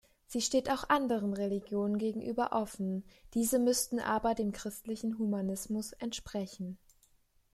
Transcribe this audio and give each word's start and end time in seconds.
Sie 0.25 0.41
steht 0.41 0.71
auch 0.71 0.89
anderen 0.89 1.35
Religionen 1.35 1.99
gegenüber 1.99 2.53
offen, 2.53 3.03
diese 3.35 3.59
müssten 3.59 3.99
aber 3.99 4.33
dem 4.33 4.51
christlichen 4.51 5.19
Humanismus 5.19 5.91
entsprechen. 5.93 6.79